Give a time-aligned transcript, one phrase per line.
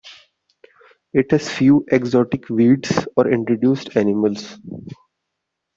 [1.13, 4.57] It has few exotic weeds or introduced animals.